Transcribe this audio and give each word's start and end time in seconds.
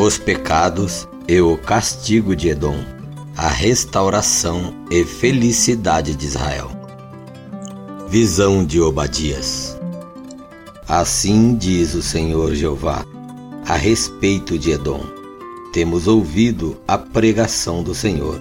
os 0.00 0.16
pecados 0.16 1.06
e 1.28 1.42
o 1.42 1.58
castigo 1.58 2.34
de 2.34 2.48
Edom, 2.48 2.82
a 3.36 3.48
restauração 3.48 4.72
e 4.90 5.04
felicidade 5.04 6.14
de 6.14 6.24
Israel. 6.24 6.70
Visão 8.08 8.64
de 8.64 8.80
Obadias 8.80 9.78
Assim 10.88 11.54
diz 11.54 11.94
o 11.94 12.02
Senhor 12.02 12.54
Jeová 12.54 13.04
a 13.66 13.76
respeito 13.76 14.58
de 14.58 14.70
Edom. 14.70 15.04
Temos 15.70 16.08
ouvido 16.08 16.78
a 16.88 16.96
pregação 16.96 17.82
do 17.82 17.94
Senhor, 17.94 18.40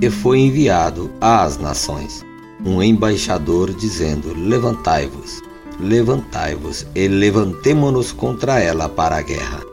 e 0.00 0.10
foi 0.10 0.40
enviado 0.40 1.10
às 1.22 1.56
nações 1.58 2.22
um 2.64 2.82
embaixador 2.82 3.72
dizendo: 3.72 4.34
Levantai-vos, 4.36 5.42
levantai-vos 5.80 6.86
e 6.94 7.08
levantemo-nos 7.08 8.12
contra 8.12 8.60
ela 8.60 8.90
para 8.90 9.16
a 9.16 9.22
guerra. 9.22 9.67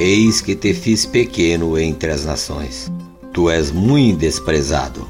Eis 0.00 0.40
que 0.40 0.54
te 0.54 0.72
fiz 0.72 1.04
pequeno 1.04 1.76
entre 1.76 2.12
as 2.12 2.24
nações, 2.24 2.88
tu 3.32 3.50
és 3.50 3.72
muito 3.72 4.20
desprezado. 4.20 5.04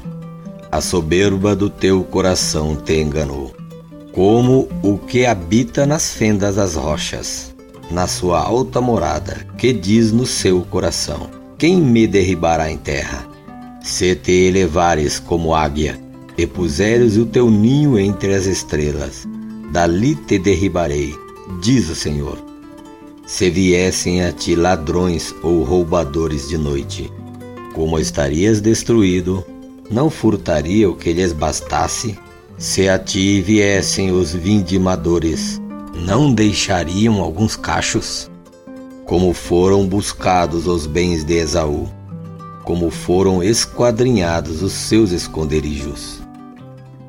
A 0.71 0.81
soberba 0.81 1.55
do 1.55 1.69
teu 1.69 2.03
coração 2.03 2.75
te 2.75 2.99
enganou 2.99 3.53
como 4.11 4.67
o 4.81 4.97
que 4.97 5.27
habita 5.27 5.85
nas 5.85 6.11
fendas 6.15 6.55
das 6.55 6.73
rochas, 6.73 7.53
na 7.91 8.07
sua 8.07 8.41
alta 8.41 8.81
morada, 8.81 9.45
que 9.59 9.71
diz 9.71 10.11
no 10.11 10.25
seu 10.25 10.61
coração: 10.61 11.29
Quem 11.59 11.79
me 11.79 12.07
derribará 12.07 12.71
em 12.71 12.77
terra? 12.77 13.27
Se 13.83 14.15
te 14.15 14.31
elevares 14.31 15.19
como 15.19 15.53
águia, 15.53 15.99
e 16.35 16.47
puseres 16.47 17.15
o 17.15 17.27
teu 17.27 17.51
ninho 17.51 17.99
entre 17.99 18.33
as 18.33 18.47
estrelas, 18.47 19.27
dali 19.71 20.15
te 20.15 20.39
derribarei, 20.39 21.13
diz 21.61 21.87
o 21.91 21.95
Senhor. 21.95 22.48
Se 23.29 23.47
viessem 23.47 24.23
a 24.23 24.31
ti 24.31 24.55
ladrões 24.55 25.35
ou 25.43 25.61
roubadores 25.61 26.49
de 26.49 26.57
noite, 26.57 27.13
como 27.75 27.99
estarias 27.99 28.59
destruído, 28.59 29.45
não 29.87 30.09
furtaria 30.09 30.89
o 30.89 30.95
que 30.95 31.13
lhes 31.13 31.31
bastasse? 31.31 32.17
Se 32.57 32.89
a 32.89 32.97
ti 32.97 33.39
viessem 33.39 34.09
os 34.09 34.33
vindimadores, 34.33 35.61
não 35.93 36.33
deixariam 36.33 37.21
alguns 37.21 37.55
cachos? 37.55 38.31
Como 39.05 39.31
foram 39.31 39.85
buscados 39.85 40.65
os 40.65 40.87
bens 40.87 41.23
de 41.23 41.35
Esaú, 41.35 41.87
como 42.63 42.89
foram 42.89 43.43
esquadrinhados 43.43 44.63
os 44.63 44.73
seus 44.73 45.11
esconderijos. 45.11 46.19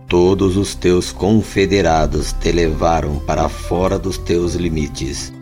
Todos 0.07 0.59
os 0.59 0.75
teus 0.75 1.13
confederados 1.13 2.35
te 2.35 2.53
levaram 2.53 3.19
para 3.21 3.49
fora 3.49 3.99
dos 3.99 4.19
teus 4.19 4.55
limites. 4.55 5.33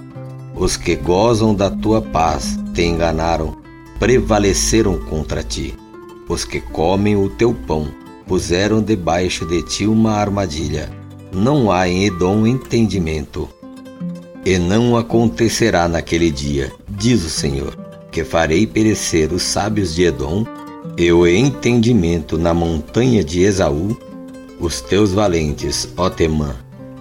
Os 0.58 0.76
que 0.76 0.96
gozam 0.96 1.54
da 1.54 1.70
tua 1.70 2.02
paz 2.02 2.58
te 2.74 2.82
enganaram, 2.82 3.56
prevaleceram 4.00 4.98
contra 4.98 5.40
ti. 5.40 5.72
Os 6.28 6.44
que 6.44 6.60
comem 6.60 7.14
o 7.14 7.28
teu 7.28 7.54
pão 7.54 7.86
puseram 8.26 8.82
debaixo 8.82 9.46
de 9.46 9.62
ti 9.62 9.86
uma 9.86 10.14
armadilha. 10.14 10.90
Não 11.32 11.70
há 11.70 11.88
em 11.88 12.06
Edom 12.06 12.44
entendimento. 12.44 13.48
E 14.44 14.58
não 14.58 14.96
acontecerá 14.96 15.86
naquele 15.86 16.30
dia, 16.30 16.72
diz 16.88 17.24
o 17.24 17.30
Senhor, 17.30 17.76
que 18.10 18.24
farei 18.24 18.66
perecer 18.66 19.32
os 19.32 19.42
sábios 19.42 19.94
de 19.94 20.04
Edom 20.04 20.44
e 20.96 21.12
o 21.12 21.24
entendimento 21.24 22.36
na 22.36 22.52
montanha 22.52 23.22
de 23.22 23.42
Esaú. 23.42 23.96
Os 24.58 24.80
teus 24.80 25.12
valentes, 25.12 25.88
ó 25.96 26.10
Temã, 26.10 26.56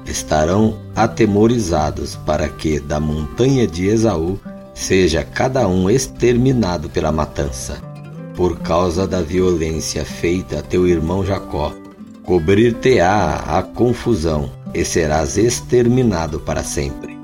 estarão 0.08 0.78
atemorizados 0.96 2.16
para 2.16 2.48
que 2.48 2.80
da 2.80 3.00
montanha 3.00 3.68
de 3.68 3.88
Esaú 3.88 4.40
seja 4.74 5.24
cada 5.24 5.68
um 5.68 5.90
exterminado 5.90 6.90
pela 6.90 7.12
matança 7.12 7.82
por 8.38 8.60
causa 8.60 9.08
da 9.08 9.20
violência 9.20 10.06
feita 10.06 10.60
a 10.60 10.62
teu 10.62 10.88
irmão 10.88 11.26
Jacó. 11.26 11.74
Cobrir-te-á 12.24 13.58
a 13.58 13.64
confusão, 13.64 14.52
e 14.74 14.86
serás 14.86 15.38
exterminado 15.38 16.40
para 16.40 16.64
sempre. 16.64 17.18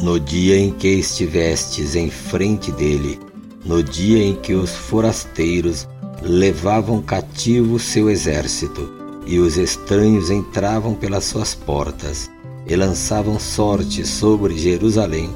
No 0.00 0.20
dia 0.20 0.56
em 0.56 0.70
que 0.70 0.86
estivestes 0.86 1.96
em 1.96 2.08
frente 2.08 2.70
dele, 2.70 3.18
no 3.64 3.82
dia 3.82 4.22
em 4.22 4.36
que 4.36 4.54
os 4.54 4.70
forasteiros 4.70 5.88
levavam 6.22 7.02
cativo 7.02 7.78
seu 7.80 8.08
exército, 8.08 8.99
e 9.30 9.38
os 9.38 9.56
estranhos 9.56 10.28
entravam 10.28 10.92
pelas 10.92 11.24
suas 11.24 11.54
portas, 11.54 12.28
e 12.66 12.74
lançavam 12.74 13.38
sorte 13.38 14.04
sobre 14.04 14.58
Jerusalém, 14.58 15.30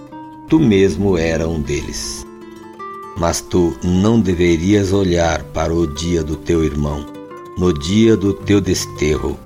tu 0.49 0.59
mesmo 0.59 1.16
era 1.16 1.49
um 1.49 1.62
deles. 1.62 2.27
Mas 3.16 3.41
tu 3.41 3.72
não 3.84 4.21
deverias 4.21 4.93
olhar 4.93 5.44
para 5.44 5.72
o 5.72 5.87
dia 5.87 6.25
do 6.25 6.34
teu 6.34 6.65
irmão, 6.65 7.06
no 7.56 7.72
dia 7.72 8.16
do 8.16 8.32
teu 8.32 8.60
desterro, 8.60 9.38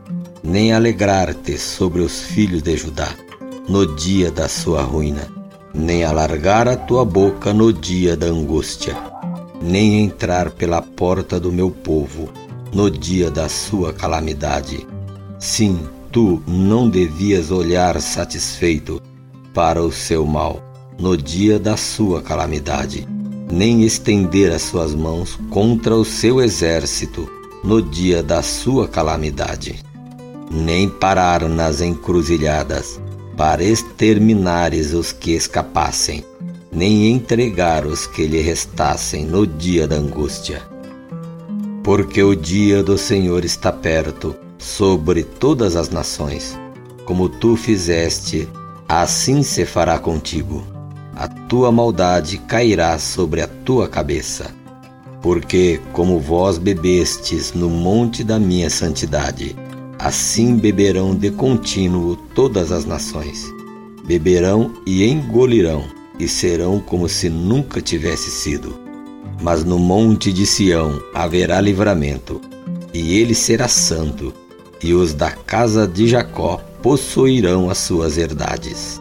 nem 0.43 0.73
alegrar-te 0.73 1.59
sobre 1.59 2.01
os 2.01 2.23
filhos 2.23 2.63
de 2.63 2.75
Judá, 2.75 3.15
no 3.69 3.85
dia 3.97 4.31
da 4.31 4.49
sua 4.49 4.81
ruína, 4.81 5.29
nem 5.75 6.05
alargar 6.05 6.67
a 6.67 6.75
tua 6.75 7.05
boca 7.05 7.53
no 7.53 7.71
dia 7.71 8.17
da 8.17 8.29
angústia, 8.29 8.97
nem 9.61 10.03
entrar 10.03 10.51
pela 10.53 10.81
porta 10.81 11.39
do 11.39 11.53
meu 11.53 11.71
povo, 11.71 12.31
no 12.79 12.89
dia 12.89 13.29
da 13.29 13.49
sua 13.49 13.93
calamidade. 13.93 14.87
Sim, 15.41 15.81
tu 16.13 16.41
não 16.47 16.89
devias 16.89 17.51
olhar 17.51 18.01
satisfeito 18.01 19.03
para 19.53 19.83
o 19.83 19.91
seu 19.91 20.25
mal, 20.25 20.63
no 20.97 21.17
dia 21.17 21.59
da 21.59 21.77
sua 21.77 22.23
calamidade 22.23 23.05
nem 23.51 23.83
estender 23.83 24.53
as 24.53 24.63
suas 24.63 24.95
mãos 24.95 25.37
contra 25.51 25.97
o 25.97 26.05
seu 26.05 26.41
exército 26.41 27.29
no 27.65 27.83
dia 27.83 28.23
da 28.23 28.43
sua 28.43 28.87
calamidade, 28.87 29.83
nem 30.49 30.89
parar 30.89 31.49
nas 31.49 31.81
encruzilhadas 31.81 33.01
para 33.37 33.65
exterminares 33.65 34.93
os 34.93 35.11
que 35.11 35.33
escapassem, 35.33 36.25
nem 36.71 37.11
entregar 37.11 37.85
os 37.87 38.07
que 38.07 38.25
lhe 38.25 38.41
restassem 38.41 39.25
no 39.25 39.45
dia 39.45 39.89
da 39.89 39.97
angústia. 39.97 40.78
Porque 41.89 42.23
o 42.23 42.37
dia 42.37 42.83
do 42.83 42.99
Senhor 42.99 43.47
está 43.47 43.73
perto 43.73 44.37
sobre 44.59 45.23
todas 45.23 45.75
as 45.75 45.89
nações, 45.89 46.55
como 47.07 47.31
tu 47.31 47.57
fizeste, 47.57 48.47
assim 48.87 49.43
se 49.43 49.65
fará 49.65 49.99
contigo 49.99 50.63
a 51.19 51.27
tua 51.27 51.73
maldade 51.73 52.39
cairá 52.39 52.97
sobre 52.99 53.41
a 53.41 53.49
tua 53.49 53.89
cabeça. 53.89 54.55
Porque, 55.21 55.81
como 55.93 56.21
vós 56.21 56.59
bebestes 56.59 57.55
no 57.55 57.69
monte 57.69 58.23
da 58.23 58.39
minha 58.39 58.71
santidade, 58.71 59.57
assim 59.99 60.57
beberão 60.57 61.17
de 61.17 61.31
contínuo 61.31 62.15
todas 62.35 62.71
as 62.71 62.85
nações. 62.85 63.47
Beberão 64.07 64.75
e 64.87 65.05
engolirão, 65.05 65.85
e 66.21 66.29
serão 66.29 66.79
como 66.79 67.09
se 67.09 67.29
nunca 67.29 67.81
tivesse 67.81 68.31
sido. 68.31 68.88
Mas 69.41 69.65
no 69.65 69.79
monte 69.79 70.33
de 70.33 70.45
Sião 70.45 71.01
haverá 71.15 71.61
livramento, 71.61 72.41
e 72.93 73.19
ele 73.19 73.35
será 73.35 73.69
santo, 73.69 74.33
e 74.83 74.93
os 74.93 75.15
da 75.15 75.31
casa 75.31 75.87
de 75.87 76.09
Jacó 76.09 76.61
possuirão 76.83 77.71
as 77.71 77.79
suas 77.79 78.19
herdades. 78.19 79.01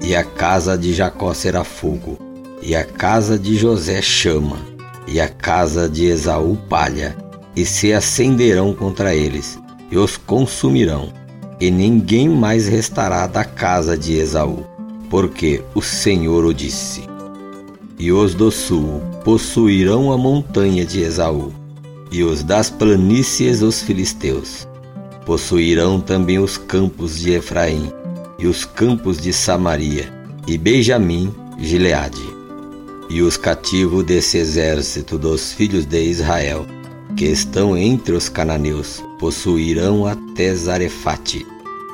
E 0.00 0.14
a 0.14 0.24
casa 0.24 0.76
de 0.76 0.92
Jacó 0.92 1.32
será 1.32 1.64
fogo, 1.64 2.18
e 2.62 2.74
a 2.74 2.84
casa 2.84 3.38
de 3.38 3.56
José 3.56 4.02
chama, 4.02 4.58
e 5.06 5.20
a 5.20 5.28
casa 5.28 5.88
de 5.88 6.06
Esaú 6.06 6.56
palha, 6.68 7.16
e 7.54 7.64
se 7.64 7.92
acenderão 7.92 8.74
contra 8.74 9.14
eles, 9.14 9.58
e 9.90 9.96
os 9.96 10.16
consumirão, 10.16 11.12
e 11.60 11.70
ninguém 11.70 12.28
mais 12.28 12.66
restará 12.66 13.26
da 13.26 13.44
casa 13.44 13.96
de 13.96 14.14
Esaú, 14.14 14.66
porque 15.08 15.62
o 15.74 15.80
Senhor 15.80 16.44
o 16.44 16.52
disse. 16.52 17.02
E 17.96 18.10
os 18.10 18.34
do 18.34 18.50
sul 18.50 19.00
possuirão 19.24 20.12
a 20.12 20.18
montanha 20.18 20.84
de 20.84 21.00
Esaú, 21.00 21.50
e 22.12 22.22
os 22.22 22.42
das 22.42 22.68
planícies 22.68 23.62
os 23.62 23.80
filisteus. 23.80 24.68
Possuirão 25.24 25.98
também 25.98 26.38
os 26.38 26.58
campos 26.58 27.18
de 27.18 27.32
Efraim, 27.32 27.90
e 28.38 28.46
os 28.46 28.66
campos 28.66 29.16
de 29.16 29.32
Samaria, 29.32 30.12
e 30.46 30.58
Benjamim, 30.58 31.34
Gileade. 31.58 32.22
E 33.08 33.22
os 33.22 33.38
cativos 33.38 34.04
desse 34.04 34.36
exército 34.36 35.16
dos 35.16 35.54
filhos 35.54 35.86
de 35.86 36.02
Israel, 36.04 36.66
que 37.16 37.24
estão 37.24 37.78
entre 37.78 38.14
os 38.14 38.28
cananeus, 38.28 39.02
possuirão 39.18 40.06
até 40.06 40.54
Zarefate. 40.54 41.46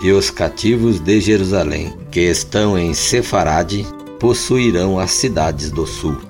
E 0.02 0.10
os 0.10 0.30
cativos 0.30 0.98
de 0.98 1.20
Jerusalém, 1.20 1.92
que 2.10 2.20
estão 2.20 2.76
em 2.76 2.92
Sefarade, 2.92 3.86
possuirão 4.18 4.98
as 4.98 5.12
cidades 5.12 5.70
do 5.70 5.86
sul. 5.86 6.29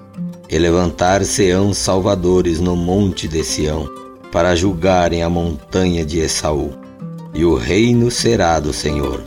E 0.51 0.59
levantar-se-ão 0.59 1.73
salvadores 1.73 2.59
no 2.59 2.75
monte 2.75 3.29
de 3.29 3.45
Sião, 3.45 3.89
para 4.33 4.57
julgarem 4.57 5.23
a 5.23 5.31
montanha 5.31 6.05
de 6.05 6.19
Esaú. 6.19 6.73
E 7.33 7.45
o 7.45 7.55
reino 7.55 8.11
será 8.11 8.59
do 8.59 8.73
Senhor 8.73 9.23